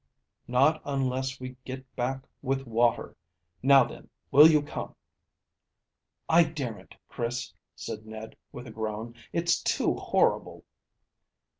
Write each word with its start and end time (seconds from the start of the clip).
"Not 0.47 0.81
unless 0.83 1.39
we 1.39 1.57
get 1.63 1.95
back 1.95 2.27
with 2.41 2.65
water. 2.65 3.15
Now 3.61 3.83
then, 3.83 4.09
will 4.31 4.49
you 4.49 4.63
come?" 4.63 4.95
"I 6.27 6.43
daren't, 6.43 6.95
Chris," 7.07 7.53
said 7.75 8.07
Ned, 8.07 8.35
with 8.51 8.65
a 8.65 8.71
groan; 8.71 9.13
"it's 9.31 9.61
too 9.61 9.93
horrible." 9.93 10.65